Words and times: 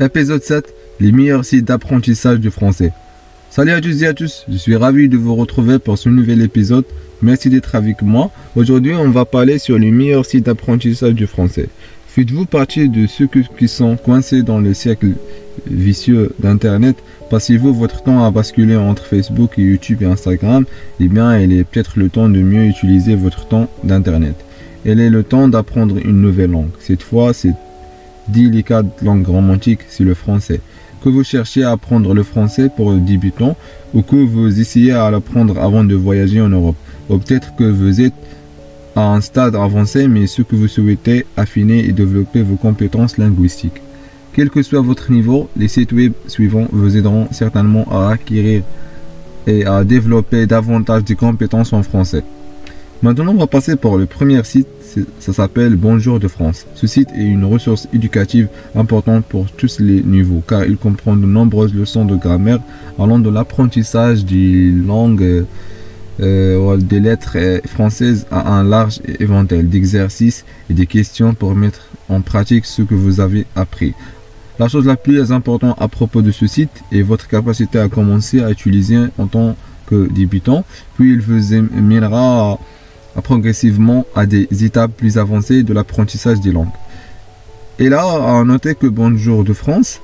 Épisode 0.00 0.42
7 0.42 0.74
Les 0.98 1.12
meilleurs 1.12 1.44
sites 1.44 1.66
d'apprentissage 1.66 2.40
du 2.40 2.50
français. 2.50 2.92
Salut 3.48 3.70
à 3.70 3.80
tous 3.80 4.02
et 4.02 4.06
à 4.08 4.12
tous, 4.12 4.44
je 4.50 4.56
suis 4.56 4.74
ravi 4.74 5.08
de 5.08 5.16
vous 5.16 5.36
retrouver 5.36 5.78
pour 5.78 5.98
ce 5.98 6.08
nouvel 6.08 6.42
épisode. 6.42 6.84
Merci 7.22 7.48
d'être 7.48 7.76
avec 7.76 8.02
moi. 8.02 8.32
Aujourd'hui, 8.56 8.92
on 8.94 9.10
va 9.10 9.24
parler 9.24 9.60
sur 9.60 9.78
les 9.78 9.92
meilleurs 9.92 10.26
sites 10.26 10.46
d'apprentissage 10.46 11.14
du 11.14 11.28
français. 11.28 11.68
Faites-vous 12.08 12.44
partie 12.44 12.88
de 12.88 13.06
ceux 13.06 13.28
qui 13.56 13.68
sont 13.68 13.96
coincés 13.96 14.42
dans 14.42 14.58
le 14.58 14.74
cercle 14.74 15.12
vicieux 15.70 16.34
d'Internet? 16.40 16.96
Passez-vous 17.30 17.72
votre 17.72 18.02
temps 18.02 18.24
à 18.24 18.32
basculer 18.32 18.74
entre 18.74 19.04
Facebook 19.04 19.52
YouTube 19.58 20.02
et 20.02 20.06
Instagram? 20.06 20.64
Eh 20.98 21.06
bien, 21.06 21.38
il 21.38 21.52
est 21.52 21.62
peut-être 21.62 22.00
le 22.00 22.08
temps 22.08 22.28
de 22.28 22.40
mieux 22.40 22.66
utiliser 22.66 23.14
votre 23.14 23.46
temps 23.46 23.70
d'Internet. 23.84 24.34
Il 24.84 24.98
est 24.98 25.10
le 25.10 25.22
temps 25.22 25.46
d'apprendre 25.46 25.98
une 26.04 26.20
nouvelle 26.20 26.50
langue. 26.50 26.70
Cette 26.80 27.04
fois, 27.04 27.32
c'est 27.32 27.54
délicate 28.28 28.86
langue 29.02 29.26
romantique, 29.26 29.80
c'est 29.88 30.04
le 30.04 30.14
français. 30.14 30.60
Que 31.02 31.08
vous 31.08 31.24
cherchez 31.24 31.64
à 31.64 31.72
apprendre 31.72 32.14
le 32.14 32.22
français 32.22 32.70
pour 32.74 32.92
débutants 32.94 33.56
ou 33.92 34.02
que 34.02 34.16
vous 34.16 34.60
essayez 34.60 34.92
à 34.92 35.10
l'apprendre 35.10 35.58
avant 35.60 35.84
de 35.84 35.94
voyager 35.94 36.40
en 36.40 36.48
Europe. 36.48 36.76
Ou 37.10 37.18
peut-être 37.18 37.54
que 37.56 37.64
vous 37.64 38.00
êtes 38.00 38.14
à 38.96 39.12
un 39.12 39.20
stade 39.20 39.56
avancé 39.56 40.08
mais 40.08 40.26
ce 40.26 40.42
que 40.42 40.56
vous 40.56 40.68
souhaitez 40.68 41.26
affiner 41.36 41.84
et 41.84 41.92
développer 41.92 42.42
vos 42.42 42.56
compétences 42.56 43.18
linguistiques. 43.18 43.82
Quel 44.32 44.50
que 44.50 44.62
soit 44.62 44.80
votre 44.80 45.12
niveau, 45.12 45.48
les 45.56 45.68
sites 45.68 45.92
web 45.92 46.12
suivants 46.26 46.66
vous 46.72 46.96
aideront 46.96 47.28
certainement 47.30 47.86
à 47.90 48.10
acquérir 48.10 48.62
et 49.46 49.64
à 49.64 49.84
développer 49.84 50.46
davantage 50.46 51.04
de 51.04 51.14
compétences 51.14 51.72
en 51.72 51.82
français. 51.82 52.24
Maintenant, 53.04 53.32
on 53.32 53.34
va 53.34 53.46
passer 53.46 53.76
pour 53.76 53.98
le 53.98 54.06
premier 54.06 54.42
site 54.44 54.66
ça 55.20 55.34
s'appelle 55.34 55.76
Bonjour 55.76 56.18
de 56.18 56.26
France. 56.26 56.66
Ce 56.74 56.86
site 56.86 57.10
est 57.14 57.22
une 57.22 57.44
ressource 57.44 57.86
éducative 57.92 58.48
importante 58.74 59.26
pour 59.26 59.50
tous 59.50 59.78
les 59.78 60.02
niveaux 60.02 60.42
car 60.48 60.64
il 60.64 60.78
comprend 60.78 61.14
de 61.14 61.26
nombreuses 61.26 61.74
leçons 61.74 62.06
de 62.06 62.16
grammaire 62.16 62.60
allant 62.98 63.18
de 63.18 63.28
l'apprentissage 63.28 64.24
des 64.24 64.70
langues 64.70 65.44
euh, 66.20 66.76
des 66.78 67.00
lettres 67.00 67.36
françaises 67.66 68.26
à 68.30 68.54
un 68.54 68.64
large 68.64 69.00
éventail 69.18 69.64
d'exercices 69.64 70.46
et 70.70 70.72
des 70.72 70.86
questions 70.86 71.34
pour 71.34 71.54
mettre 71.54 71.88
en 72.08 72.22
pratique 72.22 72.64
ce 72.64 72.80
que 72.80 72.94
vous 72.94 73.20
avez 73.20 73.44
appris. 73.54 73.92
La 74.58 74.68
chose 74.68 74.86
la 74.86 74.96
plus 74.96 75.30
importante 75.30 75.76
à 75.78 75.88
propos 75.88 76.22
de 76.22 76.30
ce 76.30 76.46
site 76.46 76.82
est 76.90 77.02
votre 77.02 77.28
capacité 77.28 77.80
à 77.80 77.88
commencer 77.90 78.42
à 78.42 78.50
utiliser 78.50 78.96
en 79.18 79.26
tant 79.26 79.56
que 79.88 80.10
débutant, 80.10 80.64
puis 80.96 81.12
il 81.12 81.20
vous 81.20 81.54
mènera 81.82 82.58
progressivement 83.22 84.04
à 84.14 84.26
des 84.26 84.48
étapes 84.64 84.92
plus 84.96 85.18
avancées 85.18 85.62
de 85.62 85.72
l'apprentissage 85.72 86.40
des 86.40 86.52
langues. 86.52 86.68
Et 87.78 87.88
là, 87.88 88.04
à 88.38 88.44
noter 88.44 88.74
que 88.74 88.86
Bonjour 88.86 89.44
de 89.44 89.52
France 89.52 90.00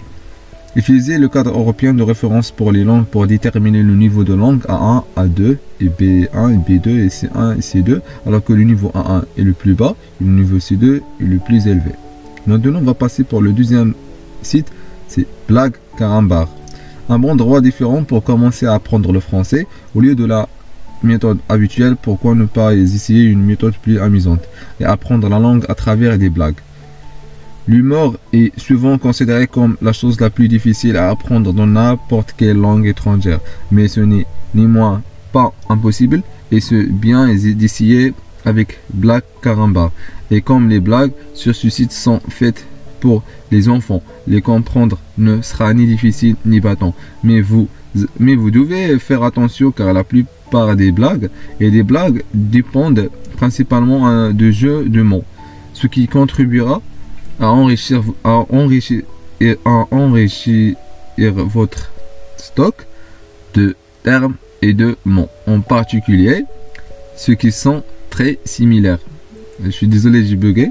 utilisait 0.77 1.19
le 1.19 1.29
cadre 1.29 1.51
européen 1.51 1.95
de 1.95 2.03
référence 2.03 2.51
pour 2.51 2.73
les 2.73 2.85
langues 2.85 3.05
pour 3.05 3.27
déterminer 3.27 3.83
le 3.83 3.95
niveau 3.95 4.25
de 4.25 4.35
langue 4.35 4.63
A1, 4.67 5.03
A2 5.17 5.57
et 5.81 5.89
B1 5.89 6.55
et 6.55 6.79
B2 6.79 6.89
et 6.89 7.09
C1 7.09 7.57
et 7.57 7.61
C2, 7.61 8.01
alors 8.27 8.43
que 8.45 8.53
le 8.53 8.63
niveau 8.63 8.93
A1 8.95 9.23
est 9.39 9.43
le 9.43 9.53
plus 9.53 9.75
bas 9.75 9.95
et 10.21 10.25
le 10.25 10.31
niveau 10.31 10.59
C2 10.59 10.97
est 10.97 11.25
le 11.25 11.39
plus 11.39 11.67
élevé. 11.67 11.93
Maintenant, 12.47 12.79
on 12.81 12.85
va 12.85 12.95
passer 12.95 13.25
pour 13.25 13.41
le 13.41 13.53
deuxième 13.53 13.95
site, 14.43 14.69
c'est 15.09 15.27
Blague 15.49 15.75
Carambar. 15.99 16.49
Un 17.09 17.19
bon 17.19 17.35
droit 17.35 17.61
différent 17.61 18.05
pour 18.05 18.23
commencer 18.23 18.67
à 18.67 18.75
apprendre 18.75 19.13
le 19.13 19.21
français 19.21 19.67
au 19.95 20.01
lieu 20.01 20.15
de 20.15 20.25
la 20.25 20.49
méthode 21.03 21.39
habituelle, 21.49 21.97
pourquoi 22.01 22.35
ne 22.35 22.45
pas 22.45 22.75
essayer 22.75 23.25
une 23.25 23.45
méthode 23.45 23.75
plus 23.75 23.99
amusante 23.99 24.43
et 24.81 24.85
apprendre 24.85 25.29
la 25.29 25.39
langue 25.39 25.65
à 25.69 25.75
travers 25.75 26.19
des 26.19 26.31
blagues? 26.31 26.61
L'humour 27.69 28.17
est 28.33 28.59
souvent 28.59 28.99
considéré 28.99 29.47
comme 29.47 29.77
la 29.81 29.93
chose 29.93 30.21
la 30.21 30.31
plus 30.31 30.49
difficile 30.49 30.97
à 30.97 31.11
apprendre 31.11 31.53
dans 31.53 31.67
n'importe 31.67 32.35
quelle 32.37 32.57
langue 32.57 32.87
étrangère, 32.87 33.41
mais 33.71 33.87
ce 33.87 34.01
n'est 34.01 34.27
ni 34.55 34.67
moins 34.67 35.03
pas 35.33 35.53
impossible 35.69 36.23
et 36.51 36.61
c'est 36.61 36.83
bien 36.83 37.33
d'essayer 37.33 38.13
avec 38.45 38.81
Black 38.93 39.25
Caramba. 39.43 39.93
Et 40.31 40.41
comme 40.41 40.69
les 40.69 40.81
blagues 40.81 41.13
sur 41.35 41.55
ce 41.55 41.69
site 41.69 41.93
sont 41.93 42.21
faites 42.29 42.67
pour 43.01 43.23
les 43.51 43.69
enfants, 43.69 44.03
les 44.27 44.43
comprendre 44.43 44.99
ne 45.19 45.41
sera 45.43 45.73
ni 45.75 45.87
difficile 45.87 46.37
ni 46.45 46.61
battant. 46.61 46.95
Mais 47.23 47.41
vous, 47.41 47.69
mais 48.19 48.35
vous 48.35 48.51
devez 48.51 48.99
faire 48.99 49.23
attention 49.23 49.71
car 49.71 49.93
la 49.93 50.05
plupart 50.05 50.40
par 50.51 50.77
des 50.77 50.93
blagues 50.93 51.31
et 51.61 51.71
des 51.71 51.83
blagues 51.83 52.23
dépendent 52.35 53.11
principalement 53.37 54.07
hein, 54.07 54.33
de 54.33 54.51
jeux 54.51 54.89
de 54.89 55.03
mots, 55.03 55.25
ce 55.73 55.87
qui 55.87 56.09
contribuera 56.09 56.83
à 57.41 57.49
enrichir, 57.49 58.03
à 58.25 58.45
enrichir, 58.51 59.03
et 59.41 59.57
à 59.65 59.87
enrichir 59.91 60.77
votre 61.19 61.93
stock 62.37 62.87
de 63.55 63.75
termes 64.03 64.35
et 64.63 64.75
de 64.75 64.97
mots, 65.05 65.29
en 65.47 65.61
particulier 65.61 66.45
ceux 67.17 67.35
qui 67.35 67.53
sont 67.53 67.83
très 68.09 68.39
similaires. 68.45 68.99
Je 69.63 69.71
suis 69.71 69.87
désolé, 69.87 70.25
j'ai 70.25 70.37
bugué. 70.37 70.69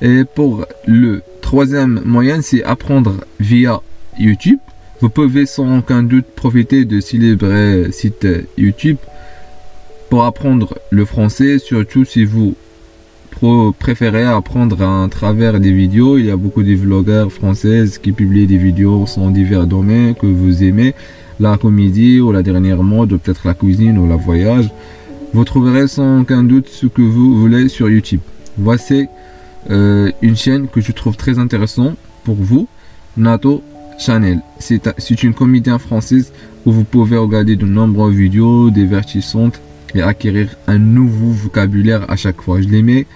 Et 0.00 0.24
pour 0.24 0.64
le 0.86 1.22
troisième 1.40 2.00
moyen, 2.04 2.40
c'est 2.40 2.62
apprendre 2.62 3.24
via 3.40 3.80
YouTube. 4.18 4.58
Vous 5.02 5.10
pouvez 5.10 5.46
sans 5.46 5.78
aucun 5.78 6.04
doute 6.04 6.26
profiter 6.26 6.84
de 6.84 7.00
célèbres 7.00 7.90
sites 7.90 8.24
YouTube 8.56 8.98
pour 10.08 10.22
apprendre 10.22 10.78
le 10.90 11.04
français, 11.04 11.58
surtout 11.58 12.04
si 12.04 12.24
vous 12.24 12.54
préférez 13.80 14.22
apprendre 14.22 14.80
à 14.80 15.08
travers 15.10 15.58
des 15.58 15.72
vidéos. 15.72 16.18
Il 16.18 16.26
y 16.26 16.30
a 16.30 16.36
beaucoup 16.36 16.62
de 16.62 16.72
vlogueurs 16.76 17.32
françaises 17.32 17.98
qui 17.98 18.12
publient 18.12 18.46
des 18.46 18.58
vidéos 18.58 19.08
sur 19.08 19.26
divers 19.26 19.66
domaines 19.66 20.14
que 20.14 20.26
vous 20.26 20.62
aimez, 20.62 20.94
la 21.40 21.56
comédie 21.56 22.20
ou 22.20 22.30
la 22.30 22.44
dernière 22.44 22.84
mode, 22.84 23.18
peut-être 23.18 23.44
la 23.44 23.54
cuisine 23.54 23.98
ou 23.98 24.06
la 24.08 24.14
voyage. 24.14 24.70
Vous 25.34 25.44
trouverez 25.44 25.88
sans 25.88 26.20
aucun 26.20 26.44
doute 26.44 26.68
ce 26.68 26.86
que 26.86 27.02
vous 27.02 27.40
voulez 27.40 27.68
sur 27.68 27.90
YouTube. 27.90 28.20
Voici 28.56 29.08
euh, 29.68 30.12
une 30.22 30.36
chaîne 30.36 30.68
que 30.68 30.80
je 30.80 30.92
trouve 30.92 31.16
très 31.16 31.40
intéressante 31.40 31.96
pour 32.22 32.36
vous, 32.36 32.68
Nato 33.16 33.64
Chanel. 34.02 34.40
C'est 34.58 35.22
une 35.22 35.32
comédienne 35.32 35.78
française 35.78 36.32
où 36.66 36.72
vous 36.72 36.84
pouvez 36.84 37.16
regarder 37.16 37.54
de 37.54 37.66
nombreuses 37.66 38.16
vidéos 38.16 38.70
divertissantes 38.70 39.60
et 39.94 40.02
acquérir 40.02 40.56
un 40.66 40.78
nouveau 40.78 41.30
vocabulaire 41.30 42.10
à 42.10 42.16
chaque 42.16 42.42
fois. 42.42 42.60
Je 42.60 42.68
les 42.68 42.82
mets 42.82 43.06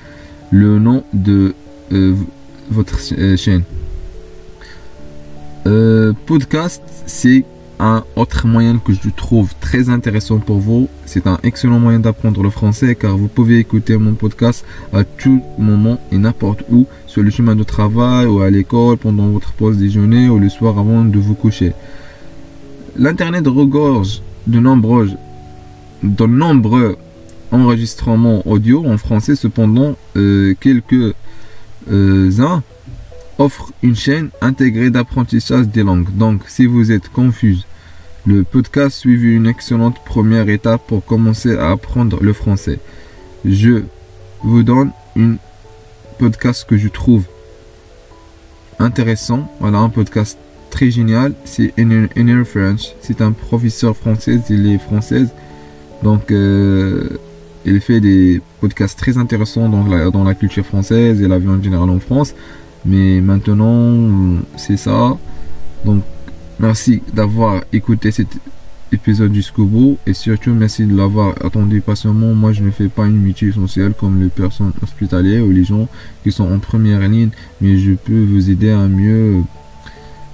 le 0.53 0.79
nom 0.79 1.03
de 1.13 1.55
euh, 1.93 2.15
votre 2.71 2.99
euh, 3.19 3.37
chaîne. 3.37 3.65
Euh, 5.67 6.13
podcast, 6.27 6.83
c'est 7.07 7.45
un 7.81 8.05
autre 8.15 8.47
moyen 8.47 8.79
que 8.79 8.93
je 8.93 9.11
trouve 9.11 9.53
très 9.61 9.91
intéressant 9.91 10.39
pour 10.39 10.59
vous. 10.59 10.89
C'est 11.05 11.27
un 11.27 11.39
excellent 11.43 11.81
moyen 11.81 11.99
d'apprendre 11.99 12.43
le 12.43 12.51
français 12.51 12.95
car 12.95 13.17
vous 13.17 13.29
pouvez 13.29 13.59
écouter 13.59 13.97
mon 13.97 14.15
podcast 14.15 14.65
à 14.93 15.03
tout 15.03 15.43
moment 15.59 16.01
et 16.13 16.19
n'importe 16.19 16.63
où, 16.71 16.87
sur 17.17 17.23
le 17.23 17.31
chemin 17.31 17.57
de 17.57 17.63
travail 17.63 18.27
ou 18.27 18.43
à 18.43 18.51
l'école, 18.51 18.99
pendant 18.99 19.29
votre 19.29 19.53
pause 19.53 19.79
déjeuner 19.79 20.29
ou 20.29 20.39
le 20.39 20.51
soir 20.51 20.79
avant 20.79 21.03
de 21.03 21.19
vous 21.19 21.33
coucher. 21.33 21.73
L'Internet 22.95 23.47
regorge 23.47 24.21
de 24.47 24.59
nombreux, 24.61 25.09
de 26.03 26.27
nombreux 26.27 26.99
enregistrements 27.53 28.47
audio 28.47 28.85
en 28.87 28.99
français. 28.99 29.35
Cependant, 29.35 29.97
euh, 30.19 30.53
quelques-uns 30.61 31.15
euh, 31.91 32.61
offrent 33.39 33.73
une 33.83 33.97
chaîne 33.97 34.29
intégrée 34.43 34.91
d'apprentissage 34.91 35.69
des 35.69 35.85
langues. 35.85 36.15
Donc, 36.19 36.43
si 36.49 36.67
vous 36.67 36.93
êtes 36.93 37.09
confus, 37.09 37.61
le 38.27 38.43
podcast 38.43 38.95
suivi 38.95 39.29
une 39.29 39.47
excellente 39.47 40.05
première 40.05 40.51
étape 40.51 40.83
pour 40.87 41.03
commencer 41.03 41.57
à 41.57 41.71
apprendre 41.71 42.23
le 42.23 42.35
français. 42.35 42.79
Je 43.47 43.85
vous 44.43 44.63
donne 44.63 44.91
une 45.17 45.39
podcast 46.19 46.67
que 46.69 46.77
je 46.77 46.89
trouve 46.89 47.25
intéressant. 48.79 49.51
Voilà 49.61 49.79
un 49.79 49.89
podcast 49.89 50.39
très 50.71 50.91
génial. 50.91 51.35
C'est 51.45 51.73
Inner, 51.79 52.45
French. 52.45 52.95
C'est 53.01 53.21
un 53.21 53.33
professeur 53.33 53.97
français. 53.97 54.41
Il 54.51 54.67
est 54.67 54.79
française. 54.79 55.29
Donc, 56.03 56.31
euh, 56.31 57.09
il 57.65 57.81
fait 57.81 58.01
des 58.01 58.41
podcasts 58.61 58.99
très 58.99 59.19
intéressants 59.19 59.69
dans 59.69 59.85
la, 59.85 60.11
dans 60.11 60.25
la 60.25 60.35
culture 60.35 60.65
française 60.65 61.21
et 61.23 61.29
la 61.29 61.39
vie 61.39 61.49
en 61.49 61.63
général 61.63 61.91
en 61.91 61.99
France. 61.99 62.35
Mais 62.85 63.21
maintenant, 63.21 64.41
c'est 64.57 64.77
ça. 64.77 65.17
Donc, 65.85 66.03
merci 66.59 67.03
d'avoir 67.13 67.65
écouté 67.73 68.11
cet 68.11 68.29
épisode 68.93 69.35
jusqu'au 69.35 69.65
bout. 69.65 69.99
Et 70.07 70.15
surtout, 70.15 70.53
merci 70.53 70.85
de 70.87 70.97
l'avoir 70.97 71.35
attendu 71.45 71.81
patiemment. 71.81 72.35
Moi, 72.35 72.53
je 72.53 72.63
ne 72.63 72.71
fais 72.71 72.89
pas 72.89 73.07
une 73.07 73.21
métier 73.21 73.49
essentielle 73.49 73.93
comme 73.99 74.21
les 74.21 74.29
personnes 74.29 74.73
hospitalières 74.83 75.45
ou 75.45 75.51
les 75.51 75.65
gens 75.65 75.89
qui 76.23 76.33
sont 76.33 76.51
en 76.51 76.59
première 76.59 77.07
ligne. 77.09 77.31
Mais 77.61 77.79
je 77.79 77.93
peux 77.93 78.23
vous 78.25 78.51
aider 78.51 78.71
à 78.71 78.87
mieux 78.87 79.43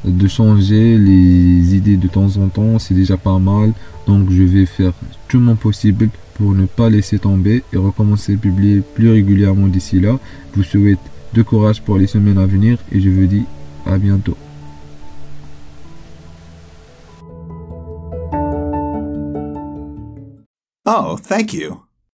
de 0.05 0.29
changer 0.29 0.99
les 0.99 1.75
idées 1.75 1.97
de 1.97 2.09
temps 2.09 2.37
en 2.37 2.49
temps. 2.49 2.79
C'est 2.79 2.95
déjà 2.95 3.17
pas 3.17 3.39
mal. 3.39 3.73
Donc, 4.07 4.31
je 4.31 4.43
vais 4.43 4.67
faire 4.67 4.93
tout 5.29 5.41
mon 5.41 5.57
possible 5.57 6.09
pour 6.35 6.53
ne 6.55 6.67
pas 6.67 6.91
laisser 6.91 7.19
tomber 7.19 7.63
et 7.73 7.77
recommencer 7.77 8.35
à 8.35 8.37
publier 8.37 8.83
plus 8.95 9.11
régulièrement 9.11 9.69
d'ici 9.69 10.01
là. 10.01 10.19
Vous 10.55 10.65
souhaite 10.65 10.99
de 11.35 11.43
courage 11.43 11.83
pour 11.83 11.99
les 11.99 12.07
semaines 12.07 12.39
à 12.39 12.47
venir 12.47 12.79
et 12.91 13.01
je 13.01 13.09
vous 13.09 13.27
dis 13.27 13.45
à 13.87 13.99
bientôt. 13.99 14.37
Oh, 20.95 21.17
thank 21.17 21.55
you. 21.55 21.87